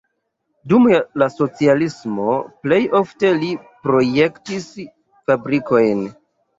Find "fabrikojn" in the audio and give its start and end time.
4.89-6.09